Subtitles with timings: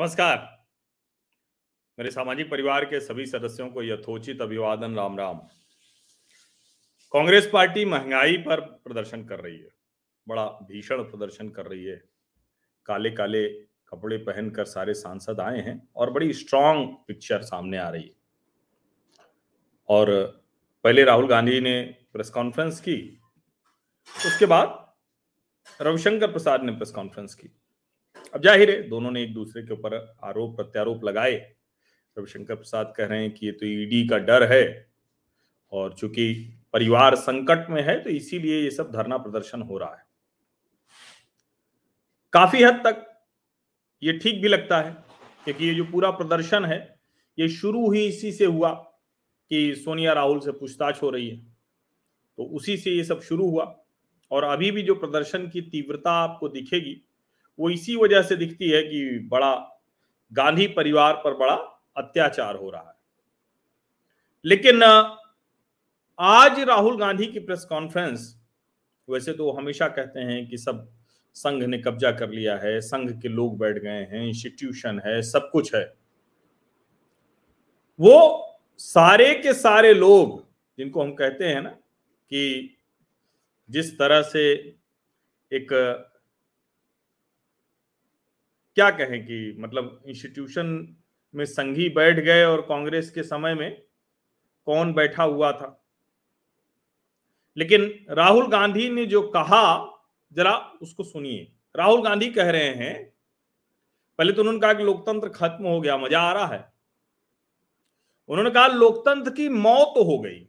[0.00, 0.66] नमस्कार।
[1.98, 5.38] मेरे सामाजिक परिवार के सभी सदस्यों को यथोचित अभिवादन, राम राम।
[7.12, 9.68] कांग्रेस पार्टी महँगाई पर प्रदर्शन कर रही है।
[10.28, 12.04] बड़ा भीषण प्रदर्शन कर रही है।
[12.86, 13.48] काले काले
[13.88, 18.16] कपड़े पहनकर सारे सांसद आए हैं और बड़ी स्ट्रांग पिक्चर सामने आ रही है।
[19.88, 20.26] और
[20.84, 23.20] पहले राहुल गांधी ने प्रेस कॉन्फ्रेंस की,
[24.26, 24.94] उसके बाद
[25.80, 27.59] रविशंकर प्रसाद ने प्रेस कॉन्फ्रेंस की।
[28.34, 29.94] अब ज़ाहिर है, दोनों ने एक दूसरे के ऊपर
[30.24, 31.34] आरोप प्रत्यारोप लगाए।
[32.16, 34.88] रविशंकर प्रसाद कह रहे हैं कि ये तो ईडी का डर है
[35.72, 36.32] और चूँकि
[36.74, 40.04] परिवार संकट में है तो इसीलिए ये सब धरना प्रदर्शन हो रहा है।
[42.32, 43.06] काफ़ी हद तक
[44.02, 44.92] ये ठीक भी लगता है,
[45.44, 46.78] क्योंकि ये जो पूरा प्रदर्शन है,
[47.38, 48.72] ये शुरू ही इसी से हुआ
[49.50, 51.36] कि सोनिया राहुल से पूछताछ हो रही है।
[52.38, 53.64] तो उसी से ये सब शुरू हुआ
[54.30, 57.00] और अभी भी जो प्रदर्शन की तीव्रता आपको दिखेगी
[57.60, 59.82] वो इसी वजह से दिखती है कि बड़ा
[60.32, 61.54] गांधी परिवार पर बड़ा
[61.96, 62.94] अत्याचार हो रहा है।
[64.44, 64.82] लेकिन,
[66.18, 68.40] आज राहुल गांधी की प्रेस कॉन्फ्रेंस,
[69.10, 70.92] वैसे तो हमेशा कहते हैं कि सब
[71.34, 75.50] संघ ने कब्जा कर लिया है, संघ के लोग बैठ गए हैं इंस्टीट्यूशन है, सब
[75.50, 75.94] कुछ है।
[78.00, 78.46] वो
[78.78, 80.46] सारे के सारे लोग,
[80.78, 81.70] जिनको हम कहते हैं ना
[82.30, 82.76] कि
[83.70, 84.52] जिस तरह से
[85.52, 86.06] एक
[88.76, 90.96] क्या कहें कि मतलब इंस्टीट्यूशन
[91.34, 93.82] में संघी बैठ गए और कांग्रेस के समय में
[94.66, 95.76] कौन बैठा हुआ था?
[97.56, 99.62] लेकिन राहुल गांधी ने जो कहा,
[100.32, 103.04] जरा उसको सुनिए। राहुल गांधी कह रहे हैं,
[104.18, 106.64] पहले तो उन्होंने कहा कि लोकतंत्र खत्म हो गया, मज़ा आ रहा है।
[108.28, 110.46] उन्होंने कहा लोकतंत्र की मौत हो गई।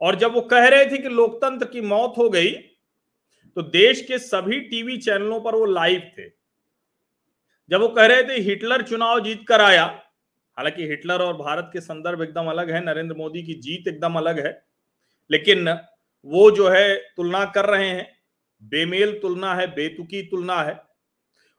[0.00, 2.50] और जब वो कह रहे थे कि लोकतंत्र की मौत हो गई
[3.56, 6.28] तो देश के सभी टीवी चैनलों पर वो लाइव थे।
[7.70, 9.84] जब वो कह रहे थे, हिटलर चुनाव जीत कर आया।
[10.56, 14.38] हालाँकि हिटलर और भारत के संदर्भ एकदम अलग है, नरेंद्र मोदी की जीत एकदम अलग
[14.46, 14.52] है,
[15.30, 15.68] लेकिन
[16.26, 18.06] वो जो है, तुलना कर रहे हैं।
[18.62, 20.80] बेमेल तुलना है, बेतुकी तुलना है।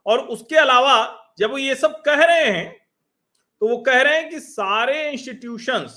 [0.05, 0.95] और उसके अलावा,
[1.39, 2.75] जब वो ये सब कह रहे हैं
[3.61, 5.93] तो वो कह रहे हैं कि सारे इंस्टीट्यूशंस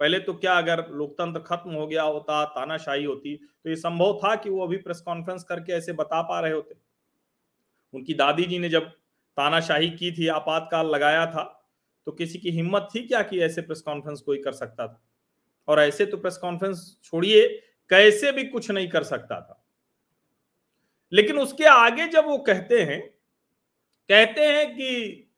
[0.00, 4.34] पहले तो क्या अगर लोकतंत्र खत्म हो गया होता, तानाशाही होती तो ये संभव था
[4.36, 6.74] कि वो अभी प्रेस कॉन्फ्रेंस करके ऐसे बता पा रहे होते।
[7.94, 8.88] उनकी दादी जी ने जब
[9.36, 11.56] तानाशाही की थी, आपातकाल लगाया था
[12.06, 15.02] तो किसी की हिम्मत थी क्या कि ऐसे प्रेस कॉन्फ्रेंस कोई कर सकता था?
[15.68, 17.46] और ऐसे तो प्रेस कॉन्फ्रेंस छोड़िए,
[17.90, 19.64] कैसे भी कुछ नहीं कर सकता था।
[21.12, 23.00] लेकिन उसके आगे जब वो कहते हैं
[24.10, 25.30] कहते हैं कि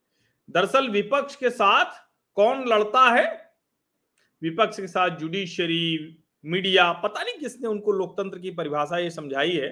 [0.50, 2.00] दरअसल विपक्ष के साथ
[2.36, 3.54] कौन लड़ता है?
[4.42, 9.69] विपक्ष के साथ जुडिशरी मीडिया, पता नहीं किसने उनको लोकतंत्र की परिभाषा ये समझाई है।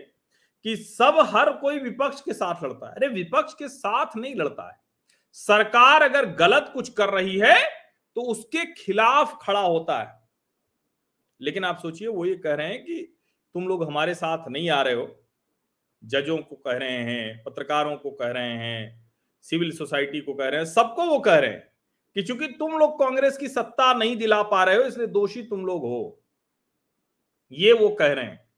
[0.64, 4.70] कि सब हर कोई विपक्ष के साथ लड़ता है। अरे, विपक्ष के साथ नहीं लड़ता
[4.70, 4.80] है।
[5.32, 7.60] सरकार अगर गलत कुछ कर रही है
[8.16, 10.20] तो उसके खिलाफ खड़ा होता है।
[11.40, 13.16] लेकिन आप सोचिए, वो ये कह रहे हैं कि
[13.54, 15.24] तुम लोग हमारे साथ नहीं आ रहे हो।
[16.04, 20.58] जजों को कह रहे हैं, पत्रकारों को कह रहे हैं, सिविल सोसाइटी को कह रहे
[20.58, 21.72] हैं, सबको वो कह रहे हैं
[22.14, 25.66] कि चूँकि तुम लोग कांग्रेस की सत्ता नहीं दिला पा रहे हो, इसलिए दोषी तुम
[25.66, 26.22] लोग हो।
[27.52, 28.49] ये वो कह रहे हैं।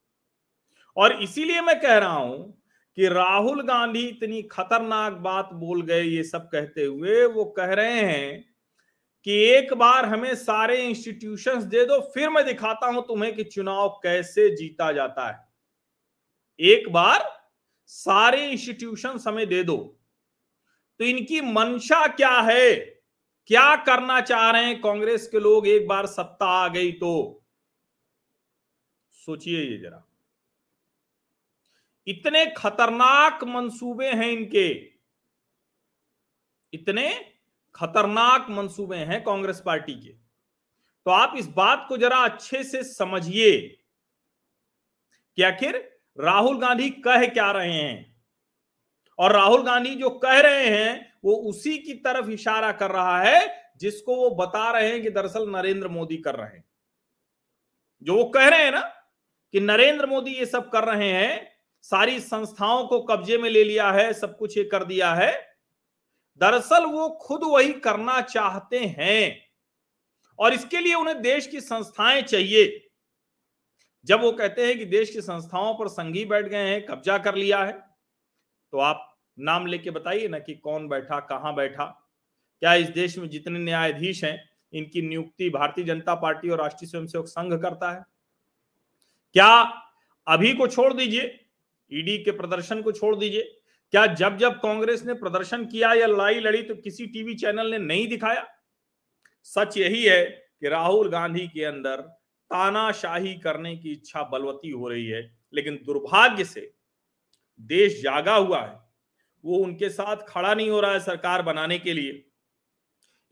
[0.96, 2.62] और इसीलिए मैं कह रहा हूँ
[2.98, 8.00] कि राहुल गांधी इतनी खतरनाक बात बोल गए, ये सब कहते हुए वो कह रहे
[8.00, 8.44] हैं
[9.26, 13.88] कि एक बार हमें सारे इंस्टीट्यूशंस दे दो, फिर मैं दिखाता हूँ तुम्हें कि चुनाव
[14.02, 15.48] कैसे जीता जाता है।
[16.60, 17.28] एक बार
[17.86, 19.76] सारे इंस्टीट्यूशंस हमें दे दो।
[21.00, 22.74] तो इनकी मंशा क्या है?
[23.46, 25.66] क्या करना चाह रहे हैं कांग्रेस के लोग?
[25.68, 27.42] एक बार सत्ता आ गई तो।
[29.12, 30.08] सोचिए ये जरा।
[32.06, 34.92] इतने खतरनाक मंसूबे हैं इनके।
[36.72, 37.34] इतने
[37.74, 40.12] खतरनाक मंसूबे हैं कांग्रेस पार्टी के।
[41.06, 43.78] तो आप इस बात को जरा अच्छे से समझिए
[45.36, 48.24] कि आखिर राहुल गांधी कह क्या रहे हैं।
[49.18, 53.72] और राहुल गांधी जो कह रहे हैं, वो उसी की तरफ़ इशारा कर रहा है,
[53.76, 56.64] जिसको वो बता रहे हैं कि दरअसल नरेंद्र मोदी कर रहे हैं।
[58.02, 58.80] जो वो कह रहे हैं ना
[59.52, 61.52] कि नरेंद्र मोदी ये सब कर रहे हैं
[61.84, 65.32] सारी संस्थाओं को कब्जे में ले लिया है, सब कुछ ये कर दिया है।
[66.40, 69.40] दरअसल वो खुद वही करना चाहते हैं।
[70.38, 72.88] और इसके लिए उन्हें देश की संस्थाएँ चाहिए।
[74.04, 77.34] जब वो कहते हैं कि देश की संस्थाओं पर संघी बैठ गए हैं, कब्जा कर
[77.34, 77.72] लिया है
[78.72, 79.08] तो आप
[79.38, 81.84] नाम लेके बताइए ना कि कौन बैठा, कहाँ बैठा।
[82.62, 87.26] क्या इस देश में जितने न्यायाधीश हैं, इनकी नियुक्ति भारतीय जनता पार्टी और राष्ट्रीय स्वयंसेवक
[87.26, 88.04] संघ करता है?
[89.32, 89.62] क्या
[90.26, 91.41] अभी को छोड़ दीजिए।
[91.92, 93.42] ईडी के प्रदर्शन को छोड़ दीजिए।
[93.92, 97.78] क्या जब जब कांग्रेस ने प्रदर्शन किया या लड़ाई लड़ी तो किसी टीवी चैनल ने
[97.78, 98.46] नहीं दिखाया?
[99.42, 102.00] सच यही है कि राहुल गांधी के अंदर
[102.50, 105.22] तानाशाही करने की इच्छा बलवती हो रही है,
[105.54, 106.72] लेकिन दुर्भाग्य से
[107.60, 108.80] देश जागा हुआ है।
[109.44, 112.24] वो उनके साथ खड़ा नहीं हो रहा है सरकार बनाने के लिए।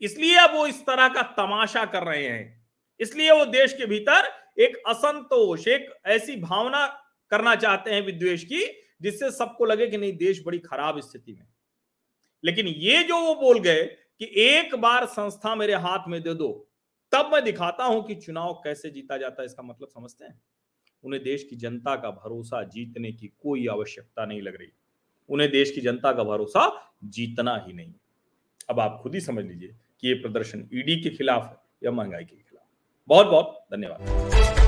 [0.01, 2.67] इसलिए अब वो इस तरह का तमाशा कर रहे हैं।
[2.99, 6.85] इसलिए वो देश के भीतर एक असंतोष, एक ऐसी भावना
[7.31, 8.65] करना चाहते हैं विद्वेश की,
[9.01, 11.47] जिससे सबको लगे कि नहीं, देश बड़ी खराब स्थिति में।
[12.45, 13.83] लेकिन ये जो वो बोल गए
[14.19, 16.67] कि एक बार संस्था मेरे हाथ में दे दो,
[17.11, 20.41] तब मैं दिखाता हूँ कि चुनाव कैसे जीता जाता है, इसका मतलब समझते हैं?
[21.03, 24.69] उन्हें देश की जनता का भरोसा जीतने की कोई आवश्यकता नहीं लग रही।
[25.29, 27.93] उन्हें देश की जनता का भरोसा जीतना ही नहीं।
[28.69, 32.23] अब आप खुद ही समझ लीजिए कि ये प्रदर्शन ईडी के खिलाफ है या महँगाई
[32.23, 32.67] के खिलाफ।
[33.07, 34.60] बहुत बहुत धन्यवाद।